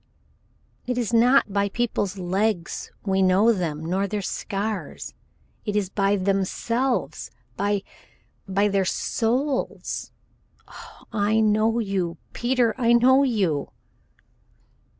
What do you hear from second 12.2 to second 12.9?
Peter!